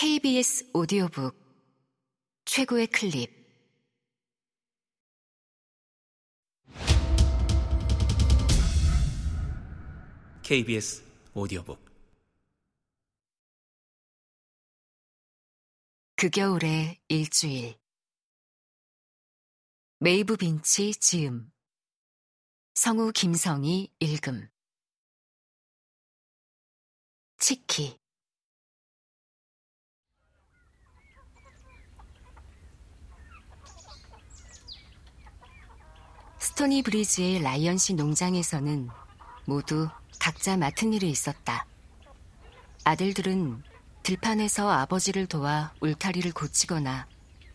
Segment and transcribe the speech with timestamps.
[0.00, 1.36] KBS 오디오북
[2.44, 3.34] 최고의 클립.
[10.44, 11.02] KBS
[11.34, 11.84] 오디오북.
[16.14, 17.76] 그 겨울의 일주일.
[19.98, 21.50] 메이브 빈치 지음.
[22.74, 24.48] 성우 김성희 읽음.
[27.38, 27.98] 치키
[36.58, 38.88] 스토니 브리지의 라이언시 농장에서는
[39.44, 41.64] 모두 각자 맡은 일이 있었다.
[42.82, 43.62] 아들들은
[44.02, 47.06] 들판에서 아버지를 도와 울타리를 고치거나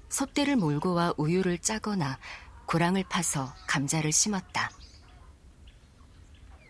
[0.07, 2.17] 솥대를 몰고 와 우유를 짜거나
[2.65, 4.71] 고랑을 파서 감자를 심었다.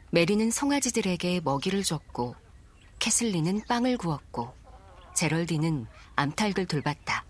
[0.09, 2.35] 메리는 송아지들에게 먹이를 줬고
[2.97, 4.55] 캐슬리는 빵을 구웠고
[5.13, 7.25] 제럴디는 암탉을 돌봤다.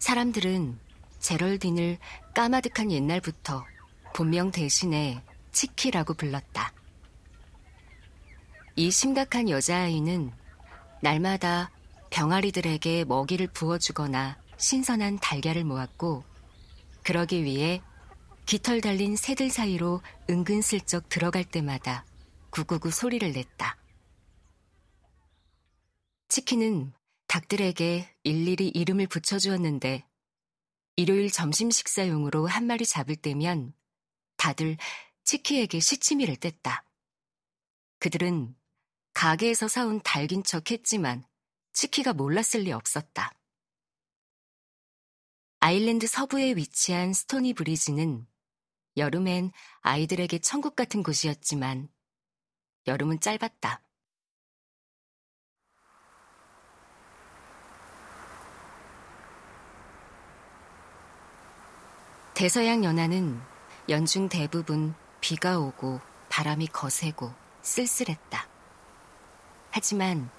[0.00, 0.87] 사람들은
[1.18, 1.98] 제럴딘을
[2.34, 3.64] 까마득한 옛날부터
[4.14, 6.72] 본명 대신에 치키라고 불렀다.
[8.76, 10.32] 이 심각한 여자아이는
[11.02, 11.70] 날마다
[12.10, 16.24] 병아리들에게 먹이를 부어주거나 신선한 달걀을 모았고,
[17.04, 17.80] 그러기 위해
[18.46, 22.04] 깃털 달린 새들 사이로 은근슬쩍 들어갈 때마다
[22.50, 23.76] 구구구 소리를 냈다.
[26.28, 26.92] 치키는
[27.26, 30.07] 닭들에게 일일이 이름을 붙여주었는데
[30.98, 33.72] 일요일 점심 식사용으로 한 마리 잡을 때면
[34.36, 34.76] 다들
[35.22, 36.82] 치키에게 시치미를 뗐다.
[38.00, 38.56] 그들은
[39.14, 41.24] 가게에서 사온 닭인 척 했지만
[41.72, 43.32] 치키가 몰랐을 리 없었다.
[45.60, 48.26] 아일랜드 서부에 위치한 스토니 브리지는
[48.96, 49.52] 여름엔
[49.82, 51.88] 아이들에게 천국 같은 곳이었지만
[52.88, 53.87] 여름은 짧았다.
[62.38, 63.42] 대서양 연안은
[63.88, 68.46] 연중 대부분 비가 오고 바람이 거세고 쓸쓸했다.
[69.72, 70.30] 하지만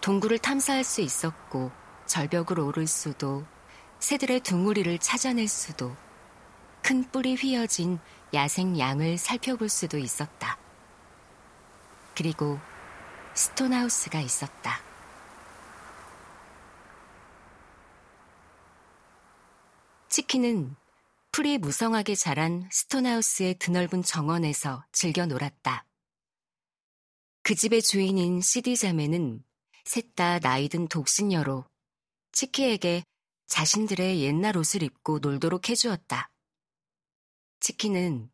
[0.00, 1.70] 동굴을 탐사할 수 있었고
[2.06, 3.44] 절벽을 오를 수도
[3.98, 5.94] 새들의 둥우리를 찾아낼 수도
[6.82, 7.98] 큰 뿔이 휘어진
[8.32, 10.56] 야생 양을 살펴볼 수도 있었다.
[12.16, 12.58] 그리고
[13.34, 14.80] 스톤하우스가 있었다.
[20.08, 20.74] 치킨은
[21.38, 25.86] 풀이 무성하게 자란 스톤하우스의 드넓은 정원에서 즐겨 놀았다.
[27.44, 29.44] 그 집의 주인인 시디 자매는
[29.84, 31.64] 셋 다 나이든 독신녀로
[32.32, 33.04] 치키에게
[33.46, 36.28] 자신들의 옛날 옷을 입고 놀도록 해주었다.
[37.60, 38.32] 치키는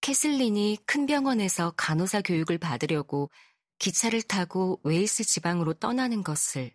[0.00, 3.30] 캐슬린이 큰 병원에서 간호사 교육을 받으려고
[3.78, 6.74] 기차를 타고 웨일스 지방으로 떠나는 것을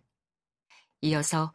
[1.02, 1.52] 이어서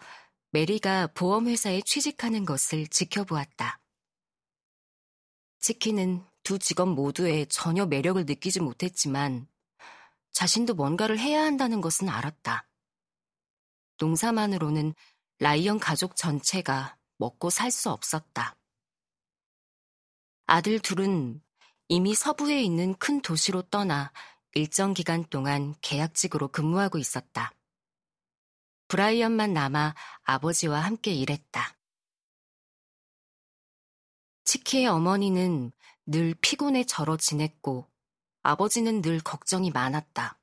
[0.51, 3.80] 메리가 보험회사에 취직하는 것을 지켜보았다.
[5.61, 9.47] 치키는 두 직업 모두에 전혀 매력을 느끼지 못했지만
[10.31, 12.67] 자신도 뭔가를 해야 한다는 것은 알았다.
[13.99, 14.93] 농사만으로는
[15.39, 18.57] 라이언 가족 전체가 먹고 살 수 없었다.
[20.47, 21.41] 아들 둘은
[21.87, 24.11] 이미 서부에 있는 큰 도시로 떠나
[24.53, 27.51] 일정 기간 동안 계약직으로 근무하고 있었다.
[28.87, 31.77] 브라이언만 남아 아버지와 함께 일했다.
[34.43, 35.71] 치키의 어머니는
[36.05, 37.87] 늘 피곤해 절어 지냈고
[38.43, 40.39] 아버지는 늘 걱정이 많았다.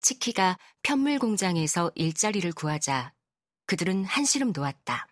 [0.00, 3.12] 치키가 편물 공장에서 일자리를 구하자
[3.66, 5.08] 그들은 한시름 놓았다.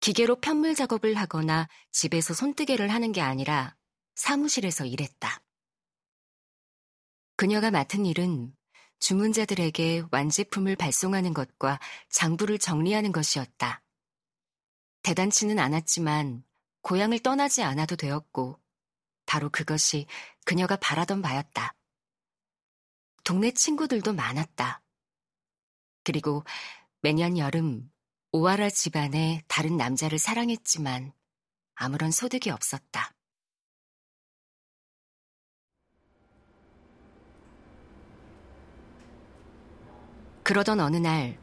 [0.00, 3.76] 기계로 편물 작업을 하거나 집에서 손뜨개를 하는 게 아니라
[4.14, 5.42] 사무실에서 일했다.
[7.36, 8.54] 그녀가 맡은 일은
[8.98, 11.78] 주문자들에게 완제품을 발송하는 것과
[12.10, 13.82] 장부를 정리하는 것이었다.
[15.02, 16.44] 대단치는 않았지만
[16.82, 18.60] 고향을 떠나지 않아도 되었고
[19.26, 20.06] 바로 그것이
[20.44, 21.74] 그녀가 바라던 바였다.
[23.24, 24.82] 동네 친구들도 많았다.
[26.04, 26.44] 그리고
[27.00, 27.90] 매년 여름
[28.32, 31.12] 오아라 집안의 다른 남자를 사랑했지만
[31.74, 33.14] 아무런 소득이 없었다.
[40.42, 41.38] 그러던 어느 날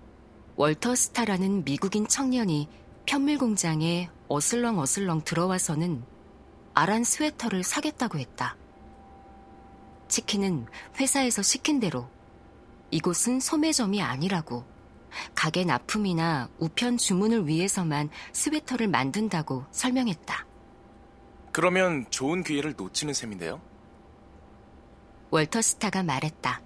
[0.57, 2.67] 월터 스타라는 미국인 청년이
[3.07, 6.03] 편물 공장에 어슬렁어슬렁 들어와서는
[6.73, 8.57] 아란 스웨터를 사겠다고 했다.
[10.09, 10.67] 치키는
[10.99, 12.09] 회사에서 시킨 대로
[12.91, 14.65] 이곳은 소매점이 아니라고
[15.33, 20.45] 가게 납품이나 우편 주문을 위해서만 스웨터를 만든다고 설명했다.
[21.53, 23.61] 그러면 좋은 기회를 놓치는 셈인데요?
[25.31, 26.61] 월터 스타가 말했다.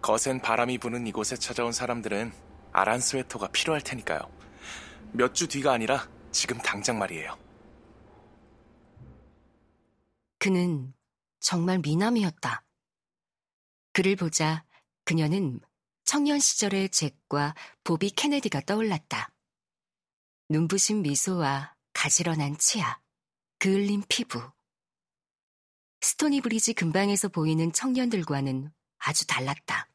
[0.00, 2.32] 거센 바람이 부는 이곳에 찾아온 사람들은
[2.72, 4.39] 아란 스웨터가 필요할 테니까요.
[5.12, 7.38] 몇 주 뒤가 아니라 지금 당장 말이에요.
[10.38, 10.94] 그는
[11.40, 12.64] 정말 미남이었다.
[13.92, 14.64] 그를 보자
[15.04, 15.60] 그녀는
[16.04, 17.54] 청년 시절의 잭과
[17.84, 19.32] 보비 케네디가 떠올랐다.
[20.48, 23.00] 눈부신 미소와 가지런한 치아,
[23.58, 24.40] 그을린 피부.
[26.00, 29.88] 스토니 브리지 근방에서 보이는 청년들과는 아주 달랐다.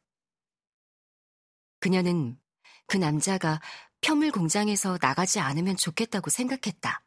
[1.80, 2.38] 그녀는
[2.86, 3.60] 그 남자가
[4.06, 7.04] 편물 공장에서 나가지 않으면 좋겠다고 생각했다.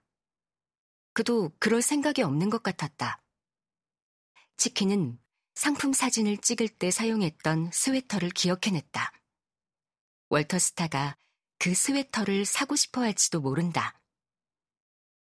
[1.13, 3.23] 그도 그럴 생각이 없는 것 같았다.
[4.57, 5.17] 치키는
[5.55, 9.13] 상품 사진을 찍을 때 사용했던 스웨터를 기억해냈다.
[10.27, 11.15] 월터 스타가
[11.57, 13.97] 그 스웨터를 사고 싶어 할지도 모른다.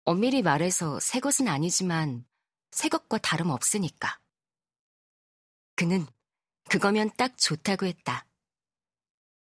[0.05, 2.25] 엄밀히 말해서 새 것은 아니지만
[2.71, 4.21] 새 것과 다름 없으니까.
[5.75, 6.07] 그는
[6.71, 8.25] 그거면 딱 좋다고 했다.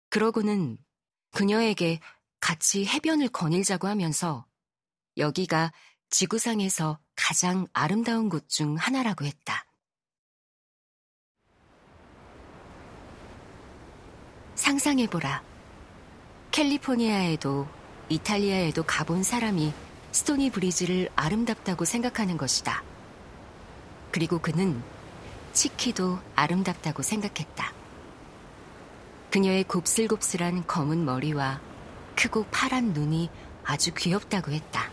[0.09, 0.79] 그러고는
[1.31, 1.99] 그녀에게
[2.39, 4.45] 같이 해변을 거닐자고 하면서
[5.17, 5.71] 여기가
[6.09, 9.65] 지구상에서 가장 아름다운 곳 중 하나라고 했다.
[14.55, 15.43] 상상해보라.
[16.51, 17.67] 캘리포니아에도
[18.09, 19.73] 이탈리아에도 가본 사람이
[20.11, 22.83] 스토니 브리지를 아름답다고 생각하는 것이다.
[24.11, 24.81] 그리고 그는
[25.53, 27.78] 치키도 아름답다고 생각했다.
[29.31, 31.61] 그녀의 곱슬곱슬한 검은 머리와
[32.15, 33.29] 크고 파란 눈이
[33.63, 34.91] 아주 귀엽다고 했다.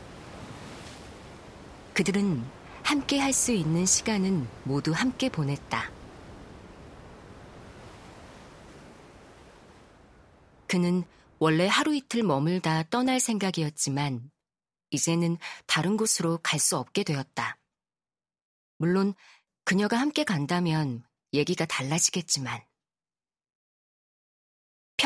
[1.95, 2.45] 그들은
[2.83, 5.91] 함께 할 수 있는 시간은 모두 함께 보냈다.
[10.67, 11.05] 그는
[11.39, 14.31] 원래 하루 이틀 머물다 떠날 생각이었지만
[14.91, 17.57] 이제는 다른 곳으로 갈 수 없게 되었다.
[18.79, 19.15] 물론
[19.65, 21.03] 그녀가 함께 간다면
[21.33, 22.61] 얘기가 달라지겠지만.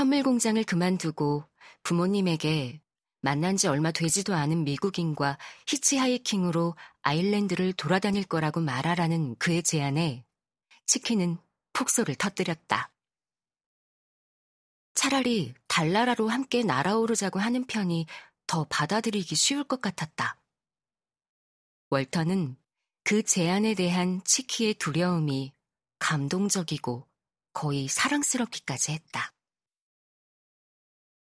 [0.00, 1.44] 편밀 공장을 그만두고
[1.82, 2.80] 부모님에게
[3.20, 5.36] 만난 지 얼마 되지도 않은 미국인과
[5.66, 10.24] 히치하이킹으로 아일랜드를 돌아다닐 거라고 말하라는 그의 제안에
[10.86, 11.36] 치킨은
[11.74, 12.90] 폭소를 터뜨렸다.
[14.94, 18.06] 차라리 달나라로 함께 날아오르자고 하는 편이
[18.46, 20.40] 더 받아들이기 쉬울 것 같았다.
[21.90, 22.56] 월터는
[23.04, 25.52] 그 제안에 대한 치키의 두려움이
[25.98, 27.06] 감동적이고
[27.52, 29.34] 거의 사랑스럽기까지 했다.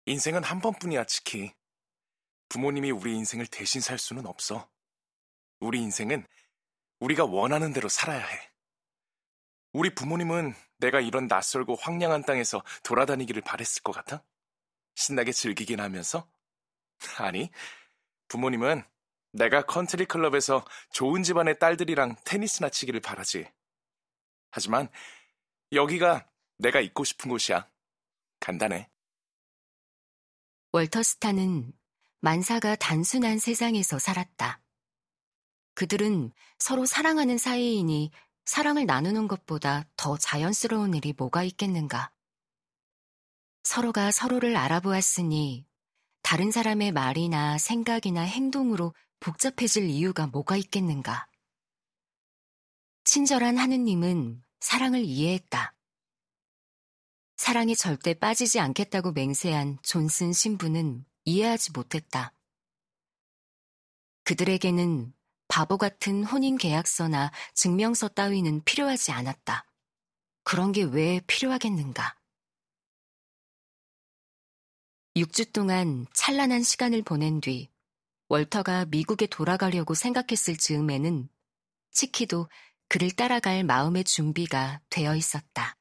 [0.05, 1.51] 인생은 한 번뿐이야, 치키.
[2.49, 4.69] 부모님이 우리 인생을 대신 살 수는 없어.
[5.59, 6.25] 우리 인생은
[6.99, 8.51] 우리가 원하는 대로 살아야 해.
[9.73, 14.23] 우리 부모님은 내가 이런 낯설고 황량한 땅에서 돌아다니기를 바랬을 것 같아?
[14.93, 16.29] 신나게 즐기긴 하면서?
[17.17, 17.49] 아니,
[18.27, 18.83] 부모님은
[19.31, 23.51] 내가 컨트리 클럽에서 좋은 집안의 딸들이랑 테니스나 치기를 바라지.
[24.51, 24.87] 하지만
[25.71, 27.67] 여기가 내가 있고 싶은 곳이야.
[28.39, 28.89] 간단해.
[30.75, 31.71] 월터 스타는
[32.19, 34.59] 만사가 단순한 세상에서 살았다.
[35.73, 38.11] 그들은 서로 사랑하는 사이이니
[38.43, 42.11] 사랑을 나누는 것보다 더 자연스러운 일이 뭐가 있겠는가.
[43.63, 45.65] 서로가 서로를 알아보았으니
[46.21, 51.29] 다른 사람의 말이나 생각이나 행동으로 복잡해질 이유가 뭐가 있겠는가.
[53.05, 55.74] 친절한 하느님은 사랑을 이해했다.
[57.45, 62.33] 사랑이 절대 빠지지 않겠다고 맹세한 존슨 신부는 이해하지 못했다.
[64.23, 65.13] 그들에게는
[65.47, 69.63] 바보 같은 혼인 계약서나 증명서 따위는 필요하지 않았다.
[70.43, 72.17] 그런 게 왜 필요하겠는가?
[75.15, 77.69] 6주 동안 찬란한 시간을 보낸 뒤
[78.27, 81.29] 월터가 미국에 돌아가려고 생각했을 즈음에는
[81.91, 82.49] 치키도
[82.89, 85.77] 그를 따라갈 마음의 준비가 되어 있었다.